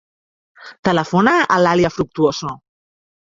[0.87, 2.55] Telefona a l'Alia Fructuoso.